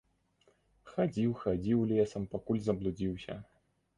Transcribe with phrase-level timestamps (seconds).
[0.93, 3.37] Хадзіў, хадзіў лесам, пакуль заблудзіўся.